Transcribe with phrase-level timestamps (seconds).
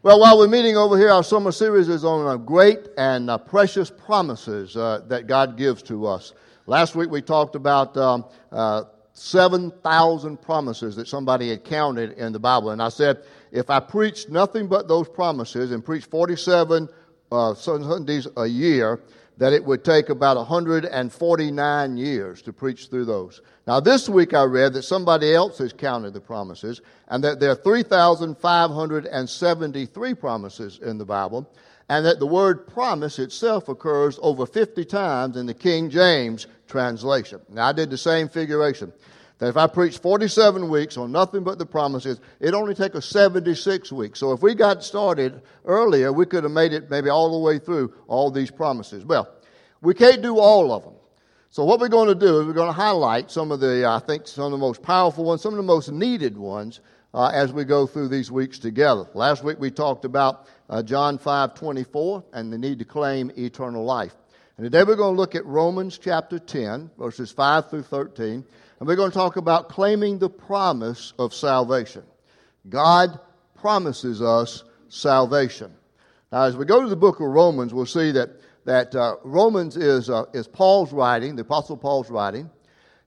[0.00, 3.36] Well, while we're meeting over here, our summer series is on uh, great and uh,
[3.36, 6.34] precious promises uh, that God gives to us.
[6.66, 12.38] Last week we talked about um, uh, 7,000 promises that somebody had counted in the
[12.38, 12.70] Bible.
[12.70, 16.88] And I said, if I preached nothing but those promises and preached 47
[17.32, 19.00] uh, Sundays a year,
[19.38, 23.40] that it would take about 149 years to preach through those.
[23.66, 27.52] Now, this week I read that somebody else has counted the promises and that there
[27.52, 31.48] are 3,573 promises in the Bible
[31.88, 37.40] and that the word promise itself occurs over 50 times in the King James translation.
[37.48, 38.92] Now, I did the same figuration.
[39.38, 43.06] That if I preach 47 weeks on nothing but the promises, it only take us
[43.06, 44.18] 76 weeks.
[44.18, 47.58] So if we got started earlier, we could have made it maybe all the way
[47.58, 49.04] through all these promises.
[49.04, 49.28] Well,
[49.80, 50.94] we can't do all of them.
[51.50, 54.00] So what we're going to do is we're going to highlight some of the, I
[54.00, 56.80] think, some of the most powerful ones, some of the most needed ones
[57.14, 59.06] uh, as we go through these weeks together.
[59.14, 63.84] Last week we talked about uh, John 5 24 and the need to claim eternal
[63.84, 64.14] life.
[64.58, 68.44] And today we're going to look at Romans chapter 10, verses 5 through 13.
[68.80, 72.02] And we're going to talk about claiming the promise of salvation.
[72.68, 73.20] God
[73.54, 75.72] promises us salvation.
[76.32, 78.30] Now, as we go to the book of Romans, we'll see that,
[78.64, 82.50] that uh, Romans is, uh, is Paul's writing, the Apostle Paul's writing.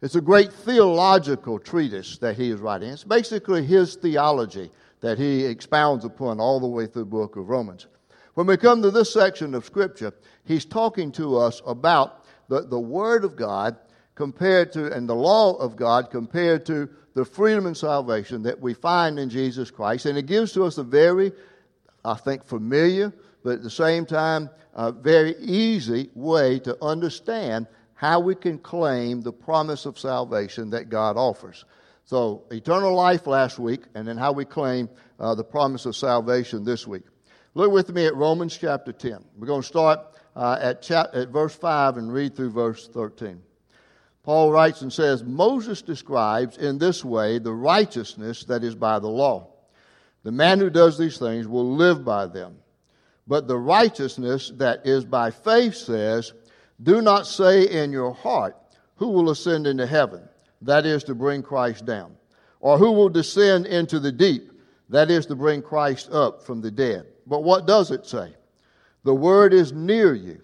[0.02, 2.92] It's a great theological treatise that he is writing.
[2.92, 4.72] It's basically his theology
[5.02, 7.88] that he expounds upon all the way through the book of Romans.
[8.42, 10.14] When we come to this section of Scripture,
[10.46, 13.78] he's talking to us about the, the Word of God
[14.16, 18.74] compared to, and the law of God compared to the freedom and salvation that we
[18.74, 20.08] find in Jesus Christ.
[20.08, 21.34] And it gives to us a very,
[22.04, 28.22] I think, familiar, but at the same time, a very easy way to understand how
[28.22, 31.64] we can claim the promise of salvation that God offers.
[32.06, 36.66] So, eternal life last week, and then how we claim uh, the promise of salvation
[36.66, 37.04] this week.
[37.54, 39.18] Look with me at Romans chapter 10.
[39.38, 40.00] We're going to start
[40.38, 43.42] uh, at, chap- at verse 5 and read through verse 13.
[44.24, 49.10] Paul writes and says, Moses describes in this way the righteousness that is by the
[49.10, 49.50] law.
[50.24, 52.56] The man who does these things will live by them.
[53.28, 56.32] But the righteousness that is by faith says,
[56.82, 58.56] Do not say in your heart,
[58.96, 60.24] Who will ascend into heaven?
[60.62, 62.16] That is to bring Christ down.
[62.62, 64.52] Or who will descend into the deep?
[64.90, 67.08] That is to bring Christ up from the dead.
[67.32, 68.34] But what does it say?
[69.06, 70.42] The word is near you,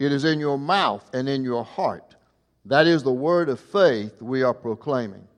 [0.00, 2.16] it is in your mouth and in your heart.
[2.64, 5.28] That is the word of faith we are proclaiming.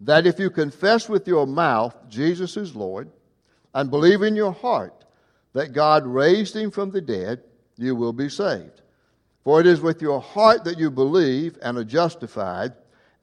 [0.00, 3.10] That if you confess with your mouth Jesus is Lord
[3.74, 5.04] and believe in your heart
[5.54, 7.42] that God raised him from the dead,
[7.76, 8.82] you will be saved.
[9.42, 12.74] For it is with your heart that you believe and are justified,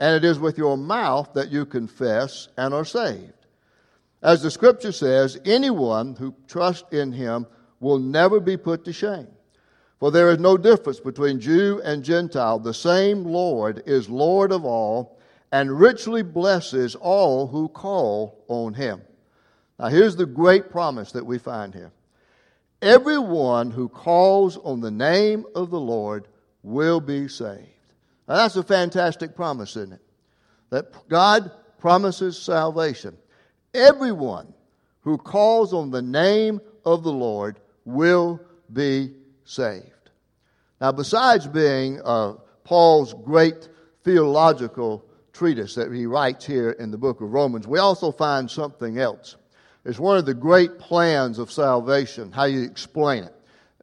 [0.02, 3.35] and it is with your mouth that you confess and are saved.
[4.26, 7.46] As the scripture says, anyone who trusts in him
[7.80, 9.28] will never be put to shame.
[10.00, 12.58] For there is no difference between Jew and Gentile.
[12.58, 15.20] The same Lord is Lord of all
[15.52, 19.04] and richly blesses all who call on him.
[19.78, 21.92] Now, here's the great promise that we find here
[22.82, 26.28] everyone who calls on the name of the Lord
[26.64, 27.62] will be saved.
[28.28, 30.02] Now, that's a fantastic promise, isn't it?
[30.72, 33.16] That God promises salvation.
[33.76, 34.54] Everyone
[35.02, 38.40] who calls on the name of the Lord will
[38.72, 39.14] be
[39.44, 39.92] saved.
[40.80, 43.68] Now, besides being uh, Paul's great
[44.04, 48.98] theological treatise that he writes here in the book of Romans, we also find something
[48.98, 49.36] else.
[49.84, 53.36] It's one of the great plans of salvation, how you explain it.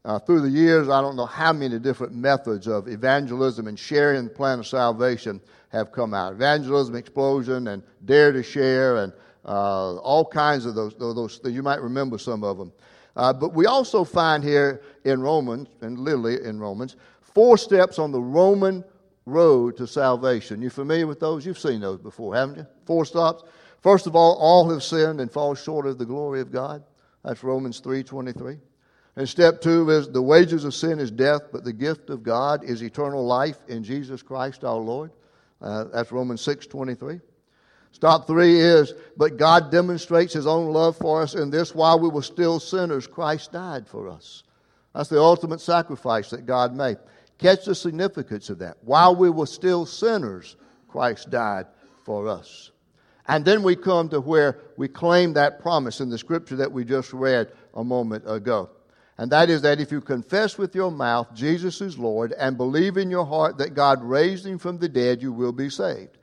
[0.05, 4.25] Uh, through the years, I don't know how many different methods of evangelism and sharing
[4.25, 6.33] the plan of salvation have come out.
[6.33, 9.13] Evangelism, explosion, and dare to share, and
[9.45, 11.41] uh, all kinds of those, those.
[11.45, 12.73] You might remember some of them.
[13.17, 18.11] Uh, but we also find here in Romans, and literally in Romans, four steps on
[18.11, 18.85] the Roman
[19.27, 20.63] road to salvation.
[20.63, 21.45] You familiar with those?
[21.45, 22.67] You've seen those before, haven't you?
[22.87, 23.45] Four stops.
[23.81, 26.83] First of all, all have sinned and fall short of the glory of God.
[27.25, 28.59] That's Romans 3:23.
[29.15, 32.65] And step two is the wages of sin is death, but the gift of God
[32.65, 35.11] is eternal life in Jesus Christ our Lord.
[35.61, 37.21] Uh, that's Romans 6:23.
[37.93, 42.09] Stop three is, but God demonstrates his own love for us in this while we
[42.09, 44.43] were still sinners, Christ died for us.
[44.95, 46.97] That's the ultimate sacrifice that God made.
[47.39, 48.79] Catch the significance of that.
[48.83, 50.57] While we were still sinners,
[50.89, 51.67] Christ died
[52.05, 52.71] for us.
[53.27, 56.85] And then we come to where we claim that promise in the scripture that we
[56.85, 58.71] just read a moment ago.
[59.19, 62.97] And that is that if you confess with your mouth Jesus is Lord and believe
[62.97, 66.19] in your heart that God raised him from the dead, you will be saved.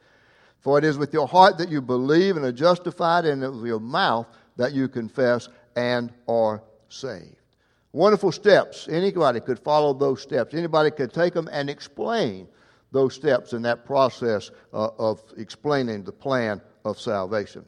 [0.59, 3.57] For it is with your heart that you believe and are justified, and it is
[3.57, 4.27] with your mouth
[4.57, 7.35] that you confess and are saved.
[7.91, 8.87] Wonderful steps.
[8.89, 10.53] Anybody could follow those steps.
[10.53, 12.47] Anybody could take them and explain
[12.91, 17.65] those steps in that process uh, of explaining the plan of salvation.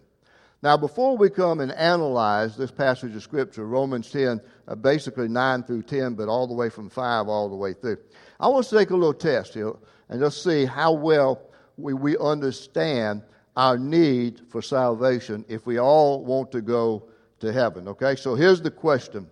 [0.63, 5.63] Now, before we come and analyze this passage of Scripture, Romans 10, uh, basically 9
[5.63, 7.97] through 10, but all the way from 5 all the way through,
[8.39, 9.73] I want to take a little test here
[10.09, 11.41] and just see how well
[11.81, 13.23] we, we understand
[13.55, 17.03] our need for salvation if we all want to go
[17.39, 17.87] to heaven.
[17.87, 19.27] Okay, so here's the question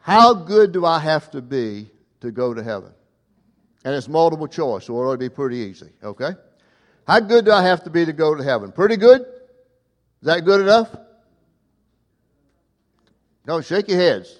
[0.00, 1.90] How good do I have to be
[2.20, 2.92] to go to heaven?
[3.84, 5.90] And it's multiple choice, so it'll be pretty easy.
[6.02, 6.30] Okay?
[7.06, 8.72] How good do I have to be to go to heaven?
[8.72, 9.20] Pretty good?
[9.20, 10.88] Is that good enough?
[13.46, 14.38] No, shake your heads.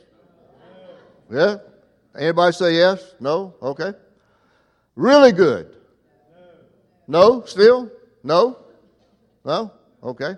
[1.31, 1.57] Yeah?
[2.19, 3.15] Anybody say yes?
[3.21, 3.55] No?
[3.61, 3.93] Okay.
[4.97, 5.77] Really good?
[7.07, 7.45] No?
[7.45, 7.91] Still?
[8.23, 8.59] No?
[9.45, 9.73] No?
[10.03, 10.35] Okay.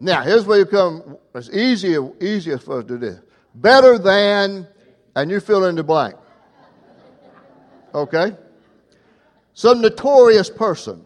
[0.00, 1.18] Now, here's where you come.
[1.34, 3.18] It's easier, easier for us to do.
[3.54, 4.66] Better than,
[5.16, 6.14] and you fill in the blank.
[7.94, 8.36] Okay?
[9.54, 11.04] Some notorious person,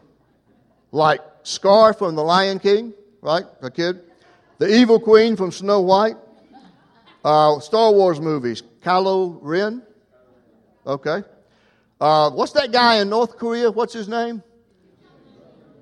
[0.90, 2.92] like Scar from The Lion King,
[3.22, 3.44] right?
[3.62, 4.02] A kid.
[4.58, 6.16] The Evil Queen from Snow White.
[7.24, 8.62] Uh, Star Wars movies.
[8.82, 9.82] Kylo Ren.
[10.86, 11.22] Okay.
[12.02, 13.70] Uh, what's that guy in North Korea?
[13.70, 14.42] What's his name?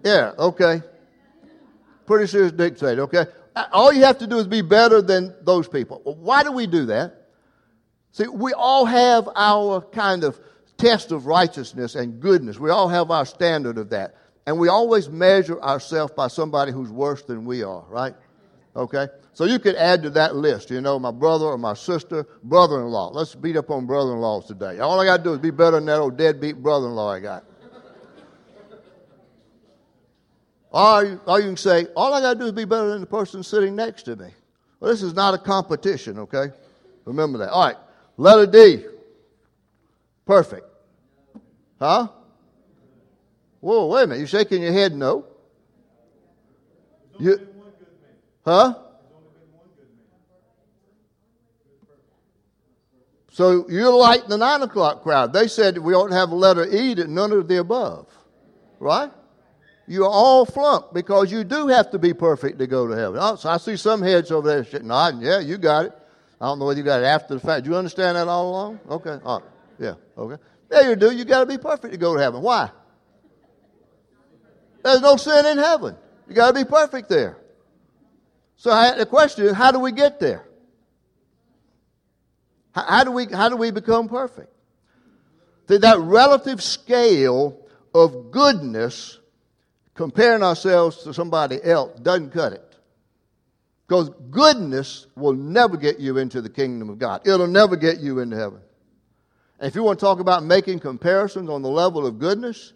[0.04, 0.82] Yeah, okay.
[2.04, 3.24] Pretty serious dictator, okay?
[3.56, 6.02] Uh, all you have to do is be better than those people.
[6.04, 7.28] Why do we do that?
[8.12, 10.38] See, we all have our kind of
[10.76, 12.58] test of righteousness and goodness.
[12.58, 14.14] We all have our standard of that.
[14.46, 18.14] And we always measure ourselves by somebody who's worse than we are, right?
[18.76, 19.08] Okay?
[19.32, 22.80] So you could add to that list, you know, my brother or my sister, brother
[22.80, 23.10] in law.
[23.10, 24.78] Let's beat up on brother in laws today.
[24.78, 27.12] All I got to do is be better than that old deadbeat brother in law
[27.12, 27.44] I got.
[30.70, 33.00] or, you, or you can say, all I got to do is be better than
[33.00, 34.30] the person sitting next to me.
[34.78, 36.52] Well, this is not a competition, okay?
[37.04, 37.50] Remember that.
[37.50, 37.76] All right,
[38.16, 38.84] letter D.
[40.26, 40.66] Perfect.
[41.78, 42.08] Huh?
[43.60, 44.18] Whoa, wait a minute.
[44.18, 44.94] You're shaking your head?
[44.94, 45.26] No.
[47.18, 47.48] You,
[48.44, 48.74] huh?
[53.32, 55.32] So you're like the nine o'clock crowd.
[55.32, 58.06] They said we ought to have a letter E that none of the above.
[58.78, 59.10] Right?
[59.86, 63.18] You're all flunked because you do have to be perfect to go to heaven.
[63.20, 65.20] Oh, so I see some heads over there nodding.
[65.20, 65.92] Yeah, you got it.
[66.40, 67.64] I don't know whether you got it after the fact.
[67.64, 68.80] Do you understand that all along?
[68.88, 69.18] Okay.
[69.24, 69.48] All right.
[69.78, 69.94] Yeah.
[70.16, 70.42] Okay.
[70.70, 71.10] Yeah, you do.
[71.10, 72.40] You got to be perfect to go to heaven.
[72.40, 72.70] Why?
[74.84, 75.96] There's no sin in heaven.
[76.28, 77.36] You got to be perfect there.
[78.60, 80.44] So I, the question is, how do we get there?
[82.72, 84.52] How, do we how do we become perfect?
[85.68, 87.56] That relative scale
[87.94, 89.18] of goodness,
[89.94, 92.76] comparing ourselves to somebody else, doesn't cut it.
[93.88, 97.26] Because goodness will never get you into the kingdom of God.
[97.26, 98.60] It'll never get you into heaven.
[99.58, 102.74] And if you want to talk about making comparisons on the level of goodness,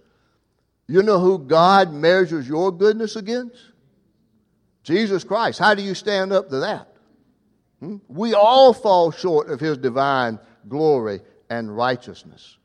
[0.89, 3.74] you know who God measures your goodness against?
[4.85, 5.59] Jesus Christ.
[5.59, 6.89] How do you stand up to that?
[7.81, 7.97] Hmm?
[8.07, 10.39] We all fall short of His divine
[10.69, 11.21] glory
[11.51, 12.57] and righteousness.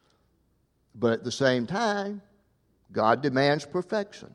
[0.94, 2.21] But at the same time,
[2.92, 4.33] God demands perfection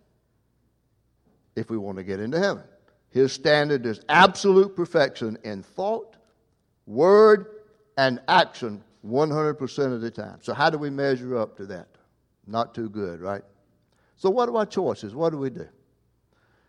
[1.54, 2.64] if we want to get into heaven.
[3.10, 6.16] His standard is absolute perfection in thought,
[6.86, 7.46] word,
[7.96, 10.38] and action 100% of the time.
[10.41, 11.88] So, how do we measure up to that?
[12.46, 13.43] Not too good, right?
[14.17, 15.14] So, what are our choices?
[15.14, 15.69] What do we do?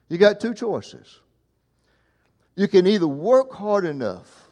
[0.10, 1.20] You got two choices.
[2.56, 4.50] You can either work hard enough,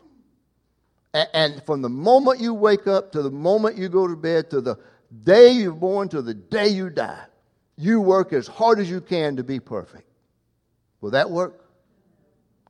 [1.14, 4.62] and, from the moment you wake up to the moment you go to bed to
[4.62, 4.78] the
[5.24, 7.24] day you're born to the day you die,
[7.78, 10.08] you work as hard as you can to be perfect.
[11.02, 11.64] Will that work?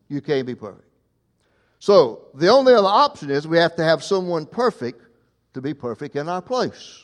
[0.10, 0.88] You can't be perfect.
[1.80, 5.02] So, the only other option is we have to have someone perfect
[5.54, 7.04] to be perfect in our place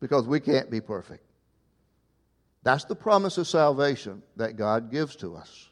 [0.00, 1.23] because we can't be perfect.
[2.64, 5.68] That's the promise of salvation that God gives to us.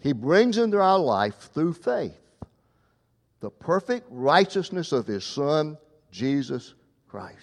[0.00, 2.18] He brings into our life through faith
[3.40, 5.76] the perfect righteousness of His Son,
[6.10, 6.74] Jesus
[7.08, 7.36] Christ.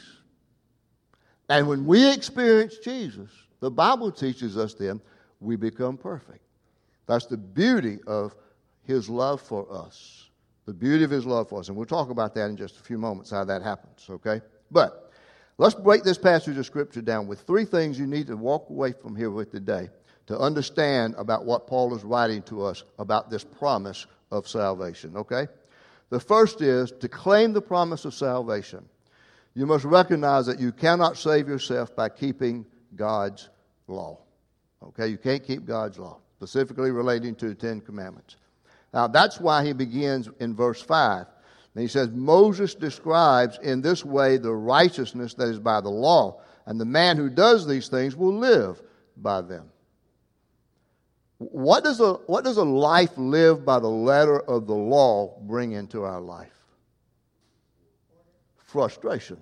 [1.47, 4.99] And when we experience Jesus, the Bible teaches us then
[5.39, 6.41] we become perfect.
[7.05, 8.35] That's the beauty of
[8.83, 10.29] His love for us.
[10.65, 11.67] The beauty of His love for us.
[11.67, 14.41] And we'll talk about that in just a few moments, how that happens, okay?
[14.71, 15.04] But
[15.57, 18.91] Let's break this passage of Scripture down with three things you need to walk away
[18.91, 19.89] from here with today
[20.27, 25.47] to understand about what Paul is writing to us about this promise of salvation, okay?
[26.09, 28.85] The first is to claim the promise of salvation.
[29.53, 33.50] You must recognize that you cannot save yourself by keeping God's
[33.88, 34.19] law.
[34.83, 35.07] Okay?
[35.07, 38.35] You can't keep God's law, specifically relating to the Ten Commandments.
[38.93, 41.25] Now, that's why he begins in verse 5.
[41.75, 46.41] And he says, Moses describes in this way the righteousness that is by the law,
[46.65, 48.82] and the man who does these things will live
[49.17, 49.70] by them.
[51.38, 55.74] What does a, what does a life lived by the letter of the law bring
[55.74, 56.53] into our life?
[58.55, 59.38] Frustration.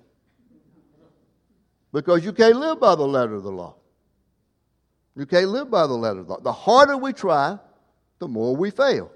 [1.92, 3.76] Because you can't live by the letter of the law.
[5.14, 6.40] You can't live by the letter of the law.
[6.40, 7.60] The harder we try,
[8.18, 9.12] the more we fail.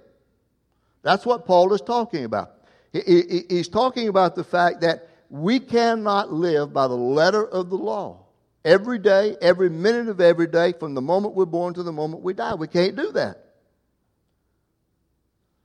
[1.02, 2.57] That's what Paul is talking about.
[2.92, 8.24] He's talking about the fact that we cannot live by the letter of the law.
[8.64, 12.22] Every day, every minute of every day, from the moment we're born to the moment
[12.22, 12.54] we die.
[12.54, 13.44] We can't do that.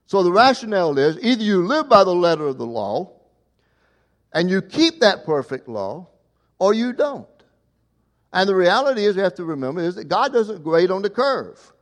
[0.06, 3.12] So the rationale is either you live by the letter of the law
[4.32, 6.08] and you keep that perfect law,
[6.58, 7.26] or you don't.
[8.32, 11.10] And the reality is, we have to remember, is that God doesn't grade on the
[11.10, 11.72] curve.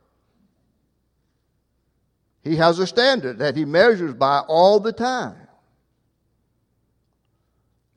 [2.43, 5.37] He has a standard that he measures by all the time.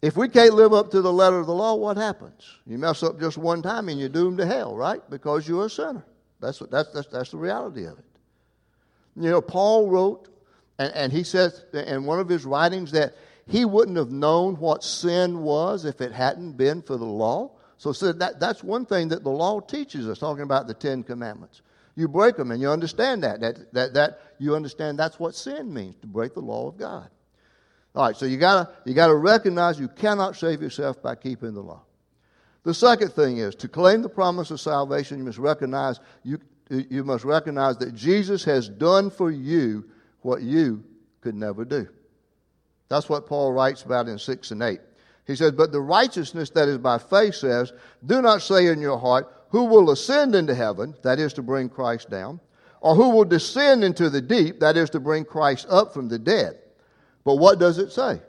[0.02, 2.44] If we can't live up to the letter of the law, what happens?
[2.66, 5.00] You mess up just one time and you're doomed to hell, right?
[5.10, 6.04] Because you're a sinner.
[6.40, 8.04] That's, what, that's, that's, that's the reality of it.
[9.16, 10.28] You know, Paul wrote,
[10.78, 13.16] and, and he says in one of his writings that
[13.48, 17.52] he wouldn't have known what sin was if it hadn't been for the law.
[17.78, 21.02] So, so that, that's one thing that the law teaches us, talking about the Ten
[21.02, 21.62] Commandments.
[21.94, 23.40] You break them and you understand that.
[23.40, 27.08] That, that, that you understand that's what sin means, to break the law of God.
[27.94, 31.62] All right, so you gotta you gotta recognize you cannot save yourself by keeping the
[31.62, 31.82] law.
[32.62, 36.38] The second thing is to claim the promise of salvation, you must recognize you
[36.68, 39.84] you must recognize that Jesus has done for you
[40.20, 40.84] what you
[41.20, 41.88] could never do.
[42.88, 44.80] That's what Paul writes about in 6 and 8.
[45.26, 47.72] He says, But the righteousness that is by faith says,
[48.04, 51.68] Do not say in your heart, Who will ascend into heaven, that is to bring
[51.68, 52.40] Christ down,
[52.80, 56.18] or who will descend into the deep, that is to bring Christ up from the
[56.18, 56.58] dead.
[57.24, 58.20] But what does it say?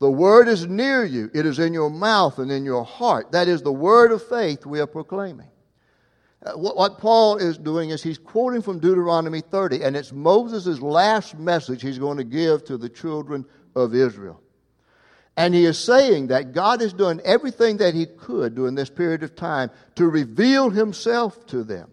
[0.00, 3.32] The word is near you, it is in your mouth and in your heart.
[3.32, 5.48] That is the word of faith we are proclaiming.
[6.42, 10.80] Uh, what, what Paul is doing is he's quoting from Deuteronomy 30, and it's Moses'
[10.80, 13.44] last message he's going to give to the children
[13.76, 14.40] of Israel.
[15.36, 19.22] And he is saying that God has done everything that he could during this period
[19.22, 21.90] of time to reveal himself to them.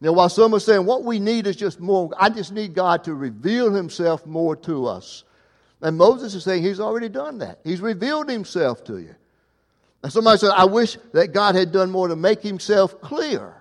[0.00, 3.04] Now, while some are saying what we need is just more, I just need God
[3.04, 5.24] to reveal himself more to us.
[5.80, 7.60] And Moses is saying he's already done that.
[7.64, 9.14] He's revealed himself to you.
[10.02, 13.54] And somebody said, I wish that God had done more to make himself clear.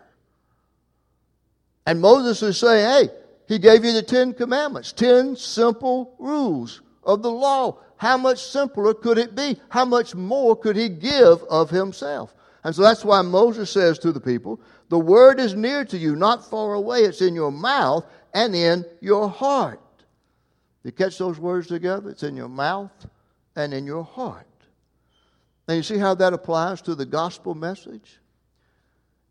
[1.88, 3.14] And Moses is saying, hey,
[3.48, 7.80] he gave you the Ten Commandments, ten simple rules of the law.
[7.96, 9.60] How much simpler could it be?
[9.70, 12.36] How much more could he give of himself?
[12.64, 16.16] And so that's why Moses says to the people, The word is near to you,
[16.16, 17.00] not far away.
[17.02, 19.82] It's in your mouth and in your heart.
[20.84, 22.10] You catch those words together?
[22.10, 22.92] It's in your mouth
[23.56, 24.46] and in your heart.
[25.68, 28.20] Now, you see how that applies to the gospel message?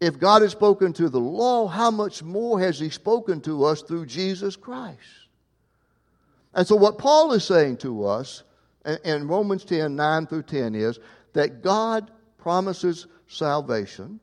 [0.00, 3.80] If God has spoken to the law, how much more has He spoken to us
[3.80, 5.00] through Jesus Christ?
[6.52, 8.42] And so, what Paul is saying to us
[9.04, 10.98] in Romans 10 9 through 10 is
[11.32, 14.20] that God promises salvation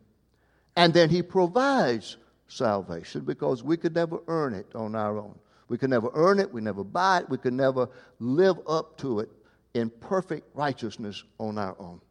[0.76, 5.38] and then He provides salvation because we could never earn it on our own.
[5.68, 7.90] We could never earn it, we never buy it, we could never
[8.20, 9.30] live up to it
[9.74, 12.02] in perfect righteousness on our own.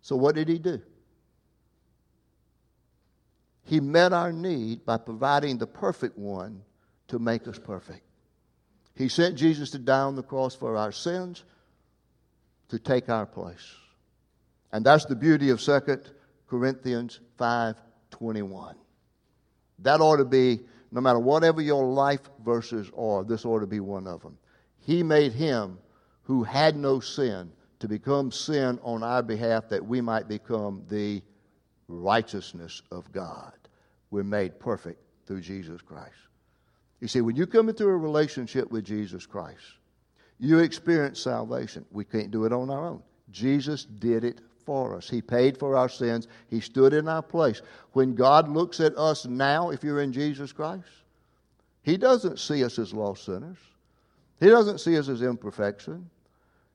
[0.00, 0.80] So, what did he do?
[3.64, 6.62] He met our need by providing the perfect one
[7.08, 8.02] to make us perfect.
[8.94, 11.44] He sent Jesus to die on the cross for our sins
[12.68, 13.74] to take our place.
[14.72, 15.80] And that's the beauty of 2
[16.48, 17.20] Corinthians
[18.18, 18.76] 5:21.
[19.80, 23.80] That ought to be no matter whatever your life verses are, this ought to be
[23.80, 24.38] one of them.
[24.78, 25.78] He made him
[26.22, 31.20] who had no sin to become sin on our behalf that we might become the
[31.88, 33.52] righteousness of God.
[34.10, 36.14] We're made perfect through Jesus Christ.
[37.00, 39.60] You see, when you come into a relationship with Jesus Christ,
[40.38, 41.84] you experience salvation.
[41.90, 43.02] We can't do it on our own.
[43.30, 45.08] Jesus did it for us.
[45.08, 46.28] He paid for our sins.
[46.48, 47.62] He stood in our place.
[47.92, 50.88] When God looks at us now, if you're in Jesus Christ,
[51.82, 53.58] He doesn't see us as lost sinners.
[54.40, 56.10] He doesn't see us as imperfection.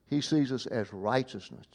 [0.08, 1.68] He sees us as righteousness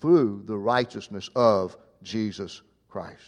[0.00, 3.22] through the righteousness of Jesus Christ.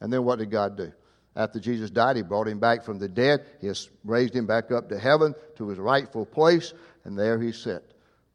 [0.00, 0.92] And then what did God do?
[1.34, 3.44] After Jesus died, He brought him back from the dead.
[3.60, 6.72] He has raised him back up to heaven to his rightful place,
[7.04, 7.82] and there he sat,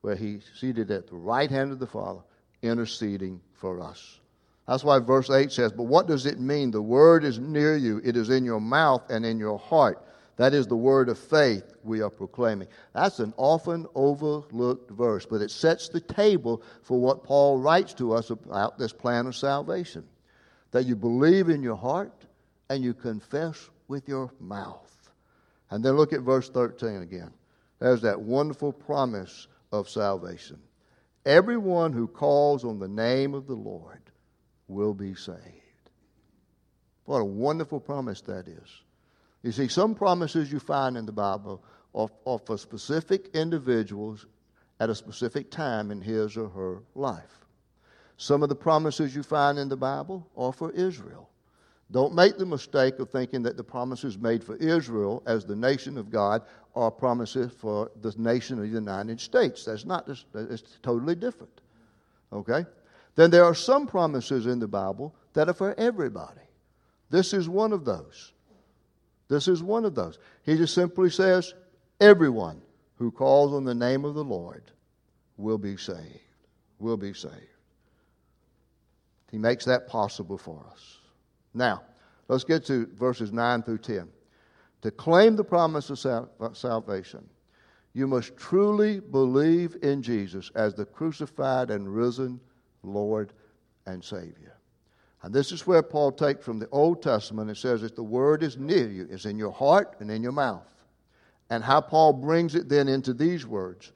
[0.01, 2.21] where he seated at the right hand of the Father,
[2.61, 4.19] interceding for us.
[4.67, 6.71] That's why verse 8 says, But what does it mean?
[6.71, 10.05] The word is near you, it is in your mouth and in your heart.
[10.37, 12.67] That is the word of faith we are proclaiming.
[12.93, 18.13] That's an often overlooked verse, but it sets the table for what Paul writes to
[18.13, 20.03] us about this plan of salvation.
[20.71, 22.13] That you believe in your heart
[22.69, 25.11] and you confess with your mouth.
[25.69, 27.31] And then look at verse 13 again.
[27.79, 30.59] There's that wonderful promise of salvation.
[31.25, 34.01] Everyone who calls on the name of the Lord
[34.67, 35.39] will be saved.
[37.05, 38.81] What a wonderful promise that is.
[39.43, 41.63] You see, some promises you find in the Bible
[41.93, 44.25] are, are for specific individuals
[44.79, 47.45] at a specific time in his or her life.
[48.17, 51.30] Some of the promises you find in the Bible are for Israel.
[51.91, 55.97] Don't make the mistake of thinking that the promises made for Israel as the nation
[55.97, 56.41] of God
[56.73, 59.65] are promises for the nation of the United States.
[59.65, 61.51] That's not, it's totally different.
[62.31, 62.65] Okay?
[63.15, 66.39] Then there are some promises in the Bible that are for everybody.
[67.09, 68.31] This is one of those.
[69.27, 70.17] This is one of those.
[70.43, 71.53] He just simply says,
[71.99, 72.61] everyone
[72.95, 74.63] who calls on the name of the Lord
[75.35, 76.19] will be saved.
[76.79, 77.35] Will be saved.
[79.29, 81.00] He makes that possible for us.
[81.53, 81.83] Now,
[82.27, 84.07] let's get to verses 9 through 10.
[84.83, 87.27] To claim the promise of sal- salvation,
[87.93, 92.39] you must truly believe in Jesus as the crucified and risen
[92.83, 93.33] Lord
[93.85, 94.57] and Savior.
[95.23, 98.41] And this is where Paul takes from the Old Testament and says that the word
[98.41, 100.67] is near you, it's in your heart and in your mouth.
[101.49, 103.91] And how Paul brings it then into these words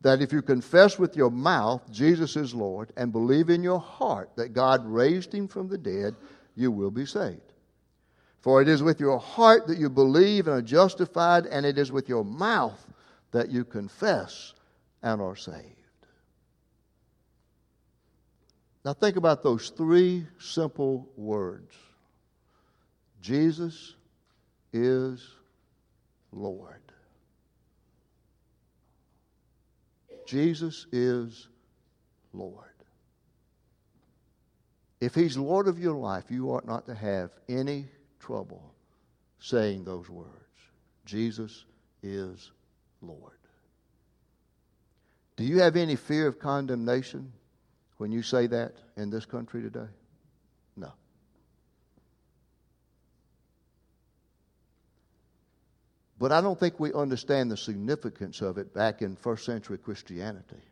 [0.00, 4.30] that if you confess with your mouth Jesus is Lord and believe in your heart
[4.36, 6.16] that God raised him from the dead,
[6.56, 7.52] you will be saved.
[8.40, 11.92] For it is with your heart that you believe and are justified, and it is
[11.92, 12.84] with your mouth
[13.32, 14.54] that you confess
[15.02, 15.76] and are saved.
[18.84, 21.74] Now, think about those three simple words
[23.20, 23.96] Jesus
[24.72, 25.28] is
[26.30, 26.80] Lord.
[30.24, 31.48] Jesus is
[32.32, 32.75] Lord.
[35.00, 37.86] If He's Lord of your life, you ought not to have any
[38.20, 38.74] trouble
[39.38, 40.30] saying those words.
[41.04, 41.64] Jesus
[42.02, 42.50] is
[43.02, 43.32] Lord.
[45.36, 47.32] Do you have any fear of condemnation
[47.98, 49.88] when you say that in this country today?
[50.76, 50.92] No.
[56.18, 60.62] But I don't think we understand the significance of it back in first century Christianity.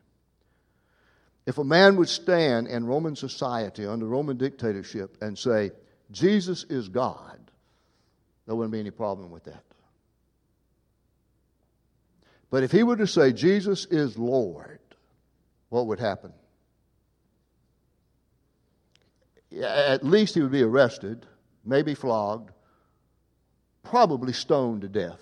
[1.45, 5.71] If a man would stand in Roman society under Roman dictatorship and say,
[6.11, 7.39] Jesus is God,
[8.45, 9.63] there wouldn't be any problem with that.
[12.49, 14.79] But if he were to say, Jesus is Lord,
[15.69, 16.31] what would happen?
[19.61, 21.25] At least he would be arrested,
[21.63, 22.51] maybe flogged,
[23.83, 25.21] probably stoned to death.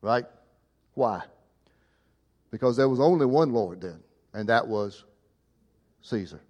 [0.00, 0.26] Right?
[0.94, 1.22] Why?
[2.50, 4.00] Because there was only one Lord then,
[4.32, 5.04] and that was
[6.02, 6.40] Caesar.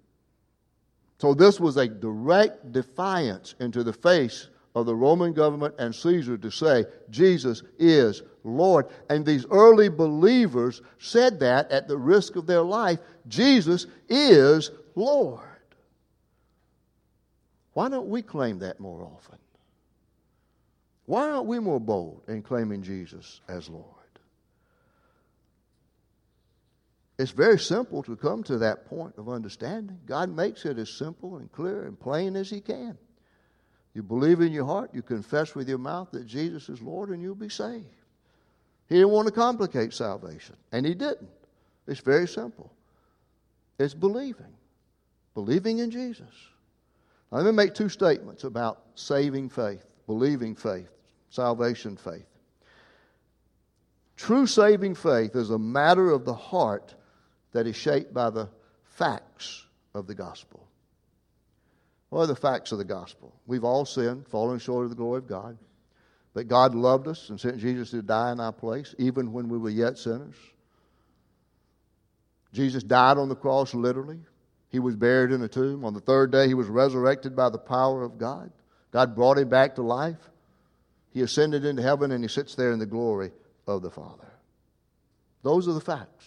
[1.19, 6.37] So this was a direct defiance into the face of the Roman government and Caesar
[6.37, 8.87] to say, Jesus is Lord.
[9.09, 15.41] And these early believers said that at the risk of their life Jesus is Lord.
[17.73, 19.37] Why don't we claim that more often?
[21.05, 23.85] Why aren't we more bold in claiming Jesus as Lord?
[27.19, 29.99] It's very simple to come to that point of understanding.
[30.05, 32.97] God makes it as simple and clear and plain as He can.
[33.93, 37.21] You believe in your heart, you confess with your mouth that Jesus is Lord, and
[37.21, 37.83] you'll be saved.
[38.87, 41.29] He didn't want to complicate salvation, and He didn't.
[41.87, 42.71] It's very simple.
[43.77, 44.55] It's believing,
[45.33, 46.33] believing in Jesus.
[47.33, 50.89] Now, let me make two statements about saving faith, believing faith,
[51.31, 52.25] salvation faith.
[54.15, 56.95] True saving faith is a matter of the heart
[57.51, 58.49] that is shaped by the
[58.83, 60.67] facts of the gospel.
[62.09, 63.33] What are the facts of the gospel?
[63.45, 65.57] We've all sinned, fallen short of the glory of God.
[66.33, 69.57] But God loved us and sent Jesus to die in our place, even when we
[69.57, 70.35] were yet sinners.
[72.53, 74.19] Jesus died on the cross literally.
[74.69, 75.83] He was buried in a tomb.
[75.85, 78.51] On the third day, he was resurrected by the power of God.
[78.91, 80.29] God brought him back to life.
[81.11, 83.31] He ascended into heaven and he sits there in the glory
[83.67, 84.31] of the Father.
[85.43, 86.25] Those are the facts.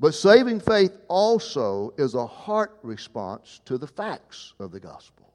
[0.00, 5.32] But saving faith also is a heart response to the facts of the gospel.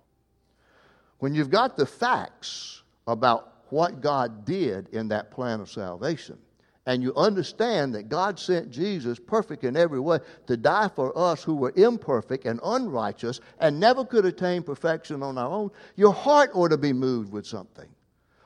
[1.19, 6.37] When you've got the facts about what God did in that plan of salvation,
[6.85, 11.41] and you understand that God sent Jesus, perfect in every way, to die for us
[11.43, 16.51] who were imperfect and unrighteous and never could attain perfection on our own, your heart
[16.53, 17.87] ought to be moved with something.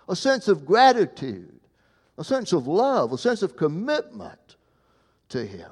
[0.10, 1.60] a sense of gratitude,
[2.18, 4.56] a sense of love, a sense of commitment
[5.30, 5.70] to Him.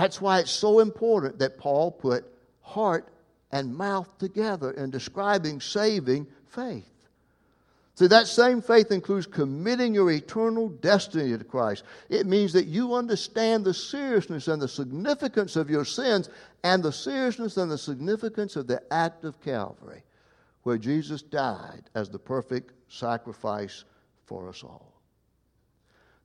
[0.00, 2.24] That's why it's so important that Paul put
[2.62, 3.12] heart
[3.52, 6.90] and mouth together in describing saving faith.
[7.96, 11.84] See, that same faith includes committing your eternal destiny to Christ.
[12.08, 16.30] It means that you understand the seriousness and the significance of your sins
[16.64, 20.02] and the seriousness and the significance of the act of Calvary,
[20.62, 23.84] where Jesus died as the perfect sacrifice
[24.24, 24.94] for us all.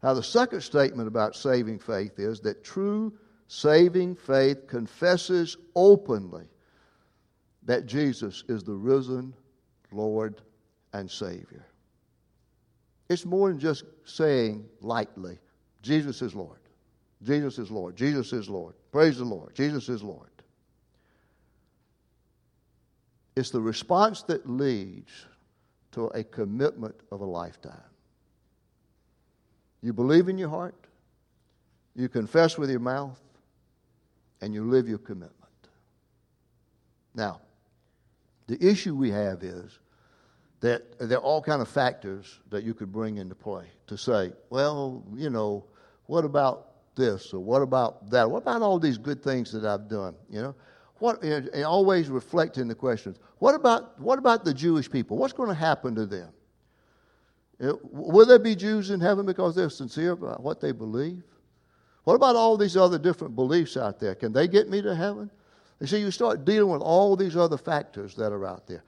[0.02, 3.12] Now, the second statement about saving faith is that true
[3.48, 6.46] saving faith confesses openly
[7.64, 9.34] that Jesus is the risen
[9.92, 10.42] Lord
[10.94, 11.66] and Savior.
[13.10, 15.38] It's more than just saying lightly,
[15.82, 16.60] Jesus is Lord.
[17.24, 17.96] Jesus is Lord.
[17.96, 18.76] Jesus is Lord.
[18.92, 19.56] Praise the Lord.
[19.56, 20.30] Jesus is Lord.
[23.36, 25.26] It's the response that leads
[25.92, 27.74] to a commitment of a lifetime.
[29.82, 30.76] You believe in your heart,
[31.96, 33.20] you confess with your mouth,
[34.46, 35.34] and you live your commitment.
[37.16, 37.42] Now,
[38.46, 39.80] the issue we have is
[40.60, 44.34] that there are all kind of factors that you could bring into play to say,
[44.52, 45.66] well, you know,
[46.06, 48.30] what about this or what about that?
[48.30, 50.14] What about all these good things that I've done?
[50.30, 50.56] You know,
[51.00, 51.24] what?
[51.24, 53.18] And always reflecting the questions.
[53.40, 55.18] What about what about the Jewish people?
[55.18, 56.30] What's going to happen to them?
[57.60, 61.24] Will there be Jews in heaven because they're sincere about what they believe?
[62.06, 64.16] What about all these other different beliefs out there?
[64.16, 65.30] Can they get me to heaven?
[65.80, 68.84] You see, you start dealing with all these other factors that are out there.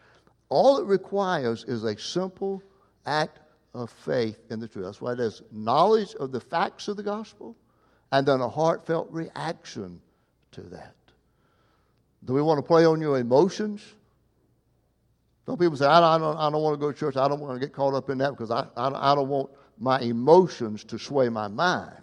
[0.49, 2.63] All it requires is a simple
[3.05, 3.39] act
[3.73, 4.85] of faith in the truth.
[4.85, 7.55] That's why there's knowledge of the facts of the gospel
[8.11, 9.99] and then a heartfelt reaction
[10.51, 10.95] to that.
[12.23, 13.83] Do we want to play on your emotions?
[15.45, 17.17] Some people say, I don't, I don't want to go to church.
[17.17, 19.49] I don't want to get caught up in that because I, I, I don't want
[19.79, 22.01] my emotions to sway my mind.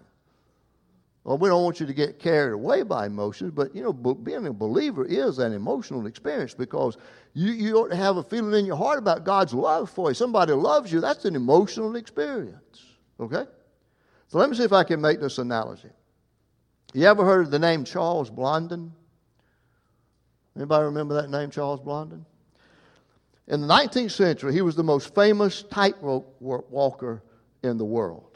[1.25, 4.47] Well, we don't want you to get carried away by emotions, but you know, being
[4.47, 6.99] a believer is an emotional experience because
[7.33, 10.15] you, you ought to have a feeling in your heart about God's love for you.
[10.15, 12.85] Somebody loves you, that's an emotional experience.
[13.19, 13.45] Okay?
[14.29, 15.89] So let me see if I can make this analogy.
[16.93, 18.93] You ever heard of the name Charles Blondin?
[20.57, 22.25] Anybody remember that name, Charles Blondin?
[23.49, 27.23] In the 19th century, he was the most famous tightrope walker
[27.63, 28.34] in the world.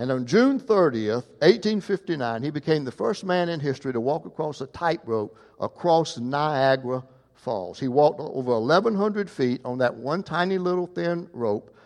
[0.00, 4.62] And on June 30th, 1859, he became the first man in history to walk across
[4.62, 7.78] a tightrope across Niagara Falls.
[7.78, 11.76] He walked over 1,100 feet on that one tiny little thin rope,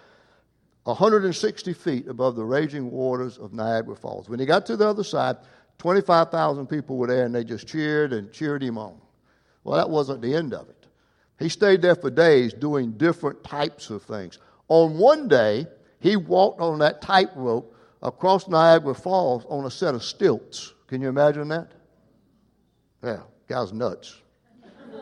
[0.85, 4.29] 160 feet above the raging waters of Niagara Falls.
[4.29, 5.38] When he got to the other side,
[5.79, 8.94] 25,000 people were there and they just cheered and cheered him on.
[9.64, 10.87] Well, that wasn't the end of it.
[11.40, 14.38] He stayed there for days doing different types of things.
[14.68, 15.66] On one day,
[15.98, 17.72] he walked on that tightrope
[18.04, 20.74] across Niagara Falls on a set of stilts.
[20.86, 21.72] Can you imagine that?
[23.02, 24.20] Yeah, guy's nuts.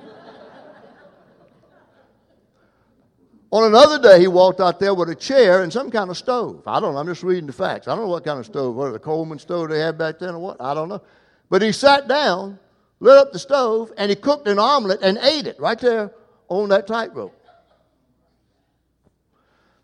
[3.51, 6.63] on another day, he walked out there with a chair and some kind of stove.
[6.67, 7.01] I don't know.
[7.01, 7.89] I'm just reading the facts.
[7.89, 8.77] I don't know what kind of stove.
[8.77, 10.57] What, the Coleman stove they had back then or what?
[10.61, 11.03] I don't know.
[11.51, 12.59] But he sat down,
[13.01, 16.13] lit up the stove, and he cooked an omelet and ate it right there
[16.49, 17.37] on that tightrope.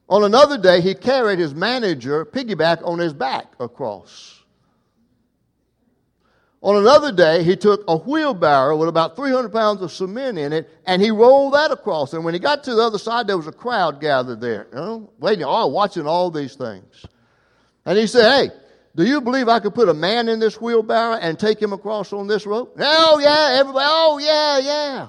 [0.08, 4.38] On another day, he carried his manager piggyback on his back across.
[6.60, 10.68] On another day, he took a wheelbarrow with about 300 pounds of cement in it
[10.86, 12.14] and he rolled that across.
[12.14, 14.76] And when he got to the other side, there was a crowd gathered there, you
[14.76, 17.06] know, waiting, all watching all these things.
[17.84, 18.54] And he said, Hey,
[18.96, 22.12] do you believe I could put a man in this wheelbarrow and take him across
[22.12, 22.76] on this rope?
[22.80, 25.08] Oh, yeah, everybody, oh, yeah, yeah.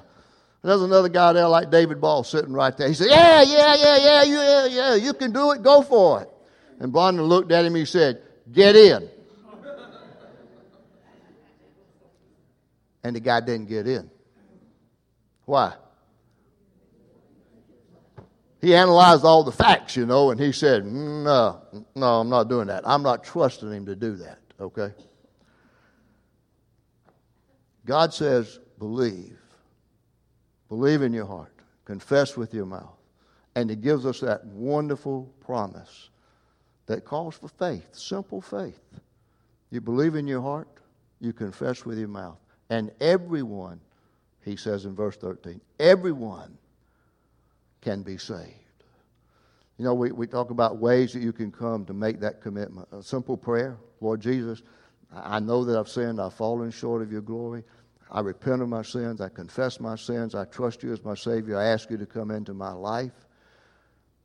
[0.62, 2.88] There's another guy there like David Ball sitting right there.
[2.88, 6.28] He said, Yeah, yeah, yeah, yeah, yeah, yeah, you can do it, go for it.
[6.78, 9.08] And Blondin looked at him, he said, Get in.
[13.02, 14.10] and the guy didn't get in.
[15.46, 15.74] Why?
[18.60, 21.62] He analyzed all the facts, you know, and he said, No,
[21.94, 22.86] no, I'm not doing that.
[22.86, 24.92] I'm not trusting him to do that, okay?
[27.86, 29.39] God says, Believe.
[30.70, 31.52] Believe in your heart,
[31.84, 32.96] confess with your mouth.
[33.56, 36.08] And it gives us that wonderful promise
[36.86, 38.80] that calls for faith, simple faith.
[39.70, 40.68] You believe in your heart,
[41.20, 42.38] you confess with your mouth.
[42.70, 43.80] And everyone,
[44.44, 46.56] he says in verse 13, everyone
[47.80, 48.54] can be saved.
[49.76, 52.88] You know, we, we talk about ways that you can come to make that commitment.
[52.92, 54.62] A simple prayer Lord Jesus,
[55.12, 57.64] I know that I've sinned, I've fallen short of your glory.
[58.10, 59.20] I repent of my sins.
[59.20, 60.34] I confess my sins.
[60.34, 61.56] I trust you as my Savior.
[61.56, 63.12] I ask you to come into my life.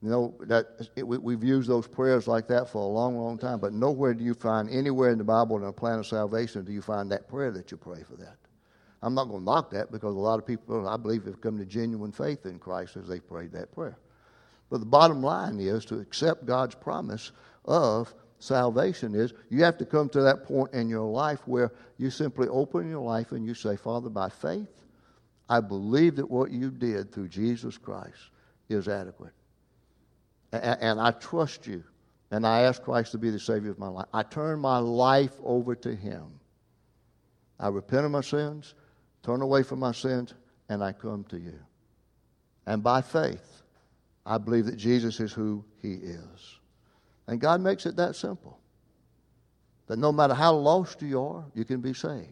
[0.02, 3.38] You know, that it, we, we've used those prayers like that for a long, long
[3.38, 6.64] time, but nowhere do you find, anywhere in the Bible in a plan of salvation,
[6.64, 8.38] do you find that prayer that you pray for that.
[9.02, 11.58] I'm not going to knock that because a lot of people, I believe, have come
[11.58, 13.98] to genuine faith in Christ as they prayed that prayer.
[14.70, 17.32] But the bottom line is to accept God's promise
[17.66, 22.10] of salvation is you have to come to that point in your life where you
[22.10, 24.68] simply open your life and you say, Father, by faith,
[25.50, 28.18] I believe that what you did through Jesus Christ
[28.70, 29.34] is adequate
[30.62, 31.84] and I trust you.
[32.32, 34.08] And I ask Christ to be the Savior of my life.
[34.14, 36.26] I turn my life over to Him.
[37.60, 38.74] I repent of my sins,
[39.24, 40.34] turn away from my sins,
[40.68, 41.58] and I come to you.
[42.66, 43.64] And by faith,
[44.26, 46.60] I believe that Jesus is who He is.
[47.28, 48.60] And God makes it that simple.
[49.88, 52.30] That no matter how lost you are, you can be saved.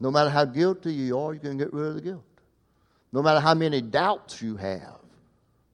[0.00, 2.24] No matter how guilty you are, you can get rid of the guilt.
[3.12, 5.00] No matter how many doubts you have,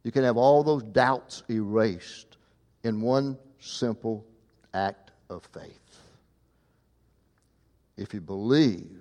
[0.03, 2.37] you can have all those doubts erased
[2.85, 4.24] in one simple
[4.72, 5.81] act of faith.
[7.96, 9.00] If you believe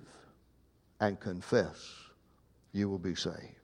[1.00, 1.76] and confess,
[2.72, 3.63] you will be saved.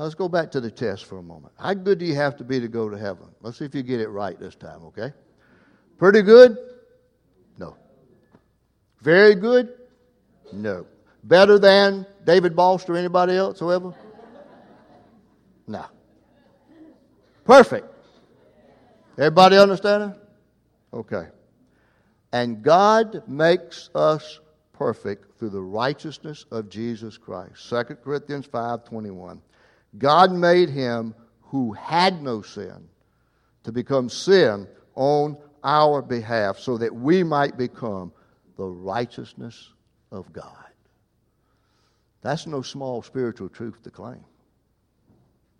[0.00, 1.52] Now let's go back to the test for a moment.
[1.58, 3.26] How good do you have to be to go to heaven?
[3.42, 5.12] Let's see if you get it right this time, okay?
[5.98, 6.56] Pretty good?
[7.58, 7.76] No.
[9.02, 9.74] Very good?
[10.54, 10.86] No.
[11.24, 13.92] Better than David Bost or anybody else, whoever?
[15.66, 15.84] No.
[17.44, 17.86] Perfect.
[19.18, 20.20] Everybody understand it?
[20.94, 21.26] Okay.
[22.32, 24.40] And God makes us
[24.72, 27.68] perfect through the righteousness of Jesus Christ.
[27.68, 29.42] 2 Corinthians 5:21.
[29.98, 32.88] God made him who had no sin
[33.64, 38.12] to become sin on our behalf so that we might become
[38.56, 39.72] the righteousness
[40.10, 40.54] of God.
[42.22, 44.24] That's no small spiritual truth to claim.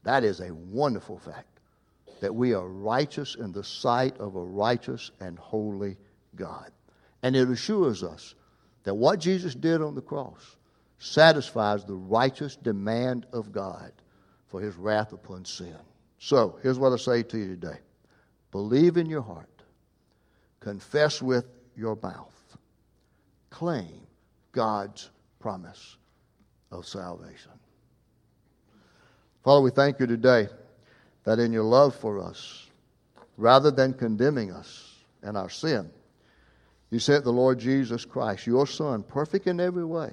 [0.05, 1.47] That is a wonderful fact
[2.21, 5.97] that we are righteous in the sight of a righteous and holy
[6.37, 6.71] God.
[7.23, 8.35] And it assures us
[8.85, 10.57] that what Jesus did on the cross
[10.99, 13.93] satisfies the righteous demand of God
[14.51, 15.77] for his wrath upon sin.
[16.19, 17.79] So, here's what I say to you today
[18.51, 19.63] believe in your heart,
[20.59, 22.57] confess with your mouth,
[23.49, 24.07] claim
[24.53, 25.97] God's promise
[26.71, 27.53] of salvation.
[29.45, 30.49] Father, we thank you today
[31.25, 32.67] that in your love for us,
[33.37, 35.91] rather than condemning us and our sin,
[36.91, 40.13] you sent the Lord Jesus Christ, your Son, perfect in every way,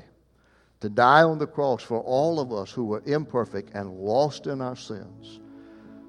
[0.80, 4.62] to die on the cross for all of us who were imperfect and lost in
[4.62, 5.40] our sins,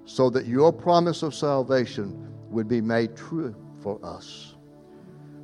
[0.04, 4.54] so that your promise of salvation would be made true for us.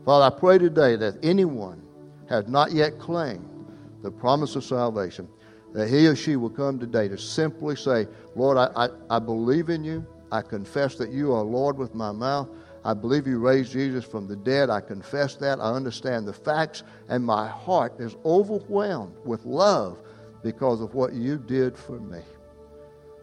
[0.04, 1.82] Father, I pray today that anyone
[2.28, 3.48] has not yet claimed
[4.02, 5.28] the promise of salvation
[5.74, 8.06] that he or she will come today to simply say,
[8.37, 10.06] Lord, I, I, I, believe in you.
[10.30, 12.48] I confess that you are Lord with my mouth.
[12.84, 14.68] I believe you raised Jesus from the dead.
[14.68, 15.58] I confess that.
[15.58, 16.82] I understand the facts.
[17.08, 19.98] And my heart is overwhelmed with love
[20.42, 22.20] because of what you did for me.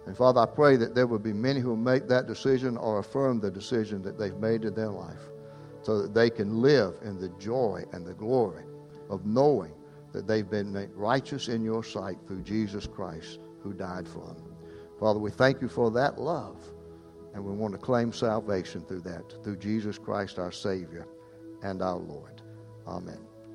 [0.07, 2.99] And Father, I pray that there will be many who will make that decision or
[2.99, 5.29] affirm the decision that they've made in their life
[5.83, 8.63] so that they can live in the joy and the glory
[9.09, 9.73] of knowing
[10.11, 14.55] that they've been made righteous in your sight through Jesus Christ who died for them.
[14.99, 16.57] Father, we thank you for that love,
[17.33, 21.07] and we want to claim salvation through that, through Jesus Christ our Savior
[21.63, 22.41] and our Lord.
[22.87, 23.30] Amen.